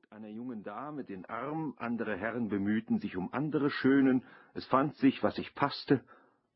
bot 0.00 0.12
einer 0.12 0.28
jungen 0.28 0.62
Dame 0.62 1.04
den 1.04 1.26
Arm, 1.26 1.74
andere 1.76 2.16
Herren 2.16 2.48
bemühten 2.48 3.00
sich 3.00 3.16
um 3.16 3.32
andere 3.32 3.70
Schönen, 3.70 4.22
es 4.54 4.64
fand 4.66 4.96
sich, 4.96 5.22
was 5.22 5.34
sich 5.34 5.54
passte, 5.54 6.02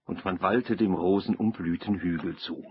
und 0.07 0.25
man 0.25 0.41
wallte 0.41 0.77
dem 0.77 0.95
rosenumblühten 0.95 1.99
Hügel 2.01 2.37
zu. 2.37 2.65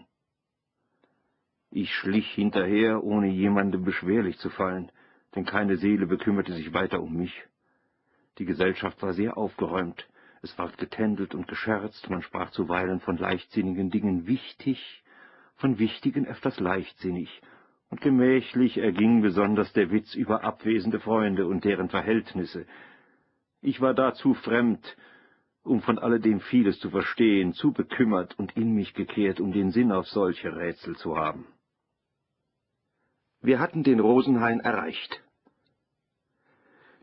Ich 1.70 1.94
schlich 1.94 2.28
hinterher, 2.32 3.04
ohne 3.04 3.28
jemandem 3.28 3.84
beschwerlich 3.84 4.38
zu 4.40 4.50
fallen, 4.50 4.92
denn 5.36 5.46
keine 5.46 5.78
Seele 5.78 6.06
bekümmerte 6.06 6.54
sich 6.54 6.74
weiter 6.74 7.02
um 7.02 7.16
mich. 7.16 7.34
Die 8.38 8.46
Gesellschaft 8.46 9.02
war 9.02 9.14
sehr 9.14 9.38
aufgeräumt, 9.38 10.08
es 10.42 10.58
ward 10.58 10.78
getändelt 10.78 11.36
und 11.36 11.48
gescherzt, 11.48 12.10
man 12.10 12.22
sprach 12.22 12.52
zuweilen 12.52 13.00
von 13.00 13.18
leichtsinnigen 13.18 13.90
Dingen. 13.90 14.28
Wichtig, 14.28 15.04
von 15.58 15.78
wichtigen 15.78 16.26
öfters 16.26 16.60
leichtsinnig, 16.60 17.42
und 17.94 18.02
gemächlich 18.02 18.80
erging 18.80 19.22
besonders 19.22 19.72
der 19.74 19.92
Witz 19.92 20.16
über 20.16 20.44
abwesende 20.44 21.00
Freunde 21.00 21.46
und 21.46 21.64
deren 21.64 21.90
Verhältnisse. 21.90 22.66
Ich 23.62 23.82
war 23.82 23.94
da 23.94 24.16
zu 24.16 24.34
fremd, 24.34 24.84
um 25.62 25.80
von 25.84 26.00
alledem 26.00 26.40
vieles 26.40 26.80
zu 26.80 26.90
verstehen, 26.90 27.54
zu 27.54 27.72
bekümmert 27.72 28.34
und 28.40 28.58
in 28.58 28.74
mich 28.74 28.96
gekehrt, 28.96 29.40
um 29.40 29.52
den 29.52 29.70
Sinn 29.70 29.92
auf 29.92 30.08
solche 30.08 30.56
Rätsel 30.56 30.96
zu 30.96 31.16
haben. 31.16 31.46
Wir 33.44 33.60
hatten 33.60 33.84
den 33.84 34.00
Rosenhain 34.00 34.60
erreicht. 34.60 35.22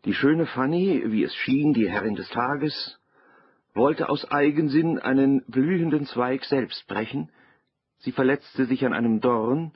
Die 0.04 0.14
schöne 0.14 0.46
Fanny, 0.46 1.04
wie 1.06 1.22
es 1.22 1.32
schien, 1.36 1.72
die 1.72 1.88
Herrin 1.88 2.16
des 2.16 2.28
Tages, 2.30 2.98
wollte 3.74 4.08
aus 4.08 4.28
Eigensinn 4.28 4.98
einen 4.98 5.44
blühenden 5.46 6.06
Zweig 6.06 6.44
selbst 6.46 6.84
brechen, 6.88 7.30
sie 7.98 8.10
verletzte 8.10 8.64
sich 8.66 8.84
an 8.84 8.92
einem 8.92 9.20
Dorn, 9.20 9.70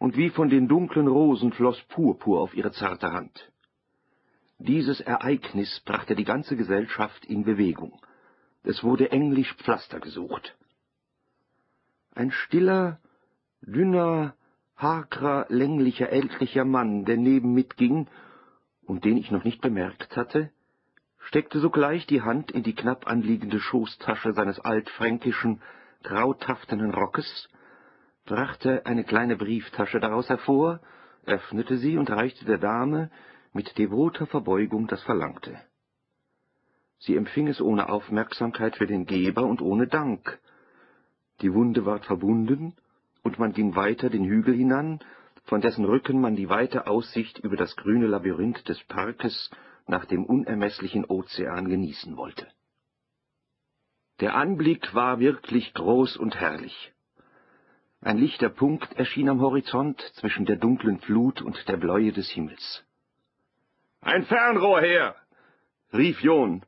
und 0.00 0.16
wie 0.16 0.30
von 0.30 0.48
den 0.48 0.66
dunklen 0.66 1.06
Rosen 1.06 1.52
floss 1.52 1.80
Purpur 1.88 2.40
auf 2.40 2.54
ihre 2.54 2.72
zarte 2.72 3.12
Hand. 3.12 3.52
Dieses 4.58 5.00
Ereignis 5.00 5.80
brachte 5.84 6.16
die 6.16 6.24
ganze 6.24 6.56
Gesellschaft 6.56 7.24
in 7.26 7.44
Bewegung. 7.44 8.00
Es 8.64 8.82
wurde 8.82 9.12
englisch 9.12 9.54
Pflaster 9.56 10.00
gesucht. 10.00 10.56
Ein 12.14 12.30
stiller, 12.30 12.98
dünner, 13.60 14.34
hagrer, 14.74 15.44
länglicher, 15.50 16.08
ältlicher 16.08 16.64
Mann, 16.64 17.04
der 17.04 17.18
neben 17.18 17.52
mitging 17.52 18.08
und 18.86 19.04
den 19.04 19.18
ich 19.18 19.30
noch 19.30 19.44
nicht 19.44 19.60
bemerkt 19.60 20.16
hatte, 20.16 20.50
steckte 21.18 21.60
sogleich 21.60 22.06
die 22.06 22.22
Hand 22.22 22.50
in 22.50 22.62
die 22.62 22.74
knapp 22.74 23.06
anliegende 23.06 23.60
Schoßtasche 23.60 24.32
seines 24.32 24.60
altfränkischen, 24.60 25.60
grautaftenen 26.02 26.94
Rockes 26.94 27.50
brachte 28.24 28.86
eine 28.86 29.04
kleine 29.04 29.36
Brieftasche 29.36 30.00
daraus 30.00 30.28
hervor, 30.28 30.80
öffnete 31.24 31.76
sie 31.78 31.98
und 31.98 32.10
reichte 32.10 32.44
der 32.44 32.58
Dame 32.58 33.10
mit 33.52 33.76
devoter 33.78 34.26
Verbeugung 34.26 34.86
das 34.86 35.02
Verlangte. 35.02 35.60
Sie 36.98 37.16
empfing 37.16 37.48
es 37.48 37.60
ohne 37.60 37.88
Aufmerksamkeit 37.88 38.76
für 38.76 38.86
den 38.86 39.06
Geber 39.06 39.44
und 39.44 39.62
ohne 39.62 39.86
Dank. 39.86 40.38
Die 41.40 41.52
Wunde 41.52 41.86
ward 41.86 42.04
verbunden, 42.04 42.76
und 43.22 43.38
man 43.38 43.52
ging 43.52 43.74
weiter 43.74 44.10
den 44.10 44.24
Hügel 44.24 44.54
hinan, 44.54 45.00
von 45.44 45.60
dessen 45.60 45.84
Rücken 45.84 46.20
man 46.20 46.36
die 46.36 46.48
weite 46.48 46.86
Aussicht 46.86 47.38
über 47.38 47.56
das 47.56 47.74
grüne 47.76 48.06
Labyrinth 48.06 48.68
des 48.68 48.82
Parkes 48.84 49.50
nach 49.86 50.04
dem 50.04 50.24
unermeßlichen 50.24 51.04
Ozean 51.06 51.68
genießen 51.68 52.16
wollte. 52.16 52.46
Der 54.20 54.34
Anblick 54.34 54.94
war 54.94 55.18
wirklich 55.18 55.72
groß 55.72 56.18
und 56.18 56.36
herrlich. 56.36 56.92
Ein 58.02 58.16
lichter 58.16 58.48
Punkt 58.48 58.94
erschien 58.94 59.28
am 59.28 59.42
Horizont 59.42 60.00
zwischen 60.14 60.46
der 60.46 60.56
dunklen 60.56 61.00
Flut 61.00 61.42
und 61.42 61.68
der 61.68 61.76
Bläue 61.76 62.12
des 62.12 62.30
Himmels. 62.30 62.82
»Ein 64.00 64.24
Fernrohr 64.24 64.80
her!« 64.80 65.16
rief 65.92 66.22
John, 66.22 66.64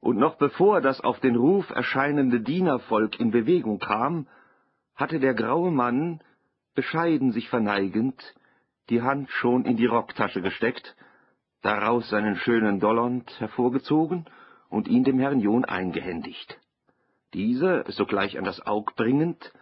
und 0.00 0.16
noch 0.16 0.36
bevor 0.36 0.80
das 0.80 1.02
auf 1.02 1.20
den 1.20 1.36
Ruf 1.36 1.68
erscheinende 1.68 2.40
Dienervolk 2.40 3.20
in 3.20 3.30
Bewegung 3.30 3.80
kam, 3.80 4.26
hatte 4.94 5.20
der 5.20 5.34
graue 5.34 5.70
Mann, 5.70 6.22
bescheiden 6.74 7.32
sich 7.32 7.50
verneigend, 7.50 8.34
die 8.88 9.02
Hand 9.02 9.30
schon 9.30 9.66
in 9.66 9.76
die 9.76 9.86
Rocktasche 9.86 10.40
gesteckt, 10.40 10.96
daraus 11.60 12.08
seinen 12.08 12.36
schönen 12.36 12.80
Dollond 12.80 13.38
hervorgezogen 13.38 14.24
und 14.70 14.88
ihn 14.88 15.04
dem 15.04 15.18
Herrn 15.18 15.40
John 15.40 15.66
eingehändigt. 15.66 16.58
Dieser, 17.34 17.90
sogleich 17.92 18.38
an 18.38 18.44
das 18.44 18.66
Aug 18.66 18.94
bringend, 18.96 19.52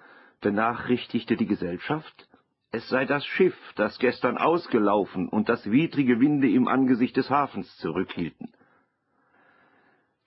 benachrichtigte 0.41 1.37
die 1.37 1.47
Gesellschaft, 1.47 2.29
es 2.73 2.89
sei 2.89 3.05
das 3.05 3.25
Schiff, 3.27 3.57
das 3.77 3.99
gestern 3.99 4.39
ausgelaufen 4.39 5.29
und 5.29 5.49
das 5.49 5.71
widrige 5.71 6.21
Winde 6.21 6.49
im 6.49 6.69
Angesicht 6.69 7.17
des 7.17 7.29
Hafens 7.29 7.77
zurückhielten. 7.79 8.53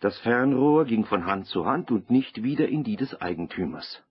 Das 0.01 0.17
Fernrohr 0.19 0.83
ging 0.83 1.05
von 1.05 1.25
Hand 1.25 1.45
zu 1.47 1.65
Hand 1.65 1.89
und 1.89 2.09
nicht 2.09 2.43
wieder 2.43 2.67
in 2.67 2.83
die 2.83 2.97
des 2.97 3.19
Eigentümers. 3.21 4.03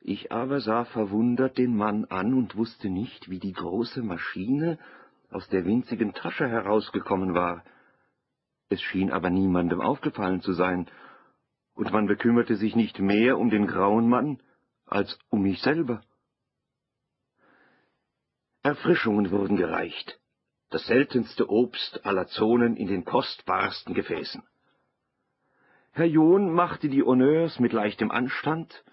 Ich 0.00 0.32
aber 0.32 0.60
sah 0.60 0.86
verwundert 0.86 1.58
den 1.58 1.76
Mann 1.76 2.06
an 2.06 2.32
und 2.32 2.56
wusste 2.56 2.88
nicht, 2.88 3.28
wie 3.28 3.38
die 3.38 3.52
große 3.52 4.02
Maschine 4.02 4.78
aus 5.30 5.48
der 5.48 5.66
winzigen 5.66 6.14
Tasche 6.14 6.48
herausgekommen 6.48 7.34
war. 7.34 7.64
Es 8.70 8.80
schien 8.80 9.10
aber 9.10 9.28
niemandem 9.28 9.80
aufgefallen 9.80 10.40
zu 10.40 10.52
sein, 10.52 10.86
und 11.74 11.92
man 11.92 12.06
bekümmerte 12.06 12.56
sich 12.56 12.76
nicht 12.76 12.98
mehr 13.00 13.38
um 13.38 13.50
den 13.50 13.66
grauen 13.66 14.08
Mann, 14.08 14.38
als 14.86 15.18
um 15.30 15.42
mich 15.42 15.60
selber. 15.62 16.02
Erfrischungen 18.62 19.30
wurden 19.30 19.56
gereicht, 19.56 20.18
das 20.70 20.86
seltenste 20.86 21.48
Obst 21.50 22.04
aller 22.06 22.26
Zonen 22.28 22.76
in 22.76 22.88
den 22.88 23.04
kostbarsten 23.04 23.94
Gefäßen. 23.94 24.42
Herr 25.92 26.06
John 26.06 26.52
machte 26.52 26.88
die 26.88 27.02
Honneurs 27.02 27.60
mit 27.60 27.72
leichtem 27.72 28.10
Anstand 28.10 28.84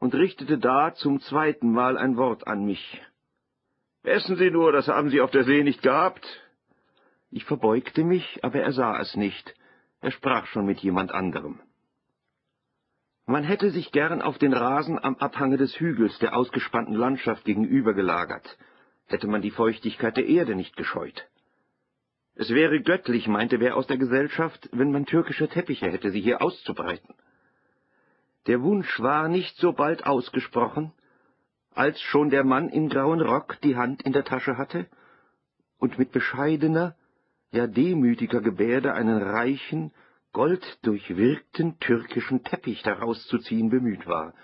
und 0.00 0.14
richtete 0.14 0.58
da 0.58 0.94
zum 0.94 1.20
zweiten 1.20 1.70
Mal 1.70 1.96
ein 1.96 2.16
Wort 2.16 2.46
an 2.48 2.64
mich. 2.64 3.00
Essen 4.02 4.34
Sie 4.36 4.50
nur, 4.50 4.72
das 4.72 4.88
haben 4.88 5.10
Sie 5.10 5.20
auf 5.20 5.30
der 5.30 5.44
See 5.44 5.62
nicht 5.62 5.82
gehabt. 5.82 6.26
Ich 7.30 7.44
verbeugte 7.44 8.02
mich, 8.02 8.40
aber 8.42 8.60
er 8.60 8.72
sah 8.72 8.98
es 8.98 9.14
nicht. 9.14 9.54
Er 10.00 10.10
sprach 10.10 10.46
schon 10.46 10.66
mit 10.66 10.80
jemand 10.80 11.12
anderem. 11.12 11.60
Man 13.26 13.44
hätte 13.44 13.70
sich 13.70 13.92
gern 13.92 14.20
auf 14.20 14.38
den 14.38 14.52
Rasen 14.52 14.98
am 15.02 15.16
Abhange 15.16 15.56
des 15.56 15.78
Hügels 15.78 16.18
der 16.18 16.36
ausgespannten 16.36 16.94
Landschaft 16.94 17.44
gegenüber 17.44 17.94
gelagert, 17.94 18.58
hätte 19.06 19.28
man 19.28 19.42
die 19.42 19.52
Feuchtigkeit 19.52 20.16
der 20.16 20.26
Erde 20.26 20.56
nicht 20.56 20.76
gescheut. 20.76 21.28
Es 22.34 22.50
wäre 22.50 22.80
göttlich, 22.80 23.28
meinte 23.28 23.60
wer 23.60 23.76
aus 23.76 23.86
der 23.86 23.98
Gesellschaft, 23.98 24.68
wenn 24.72 24.90
man 24.90 25.06
türkische 25.06 25.48
Teppiche 25.48 25.90
hätte, 25.90 26.10
sie 26.10 26.20
hier 26.20 26.42
auszubreiten. 26.42 27.14
Der 28.46 28.62
Wunsch 28.62 29.00
war 29.00 29.28
nicht 29.28 29.56
so 29.58 29.72
bald 29.72 30.04
ausgesprochen, 30.04 30.92
als 31.74 32.00
schon 32.00 32.30
der 32.30 32.42
Mann 32.42 32.70
im 32.70 32.88
grauen 32.88 33.20
Rock 33.20 33.58
die 33.62 33.76
Hand 33.76 34.02
in 34.02 34.12
der 34.12 34.24
Tasche 34.24 34.56
hatte 34.56 34.86
und 35.78 35.98
mit 35.98 36.10
bescheidener, 36.10 36.96
ja 37.50 37.66
demütiger 37.66 38.40
Gebärde 38.40 38.94
einen 38.94 39.22
reichen, 39.22 39.92
golddurchwirkten 40.32 41.78
türkischen 41.78 42.42
Teppich 42.42 42.82
daraus 42.82 43.26
zu 43.26 43.38
ziehen 43.38 43.70
bemüht 43.70 44.06
war. 44.06 44.34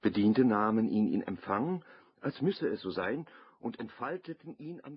Bediente 0.00 0.44
nahmen 0.44 0.88
ihn 0.88 1.12
in 1.12 1.22
Empfang, 1.22 1.84
als 2.20 2.40
müsse 2.40 2.68
es 2.68 2.80
so 2.80 2.90
sein, 2.90 3.26
und 3.58 3.78
entfalteten 3.78 4.56
ihn 4.58 4.80
am 4.82 4.96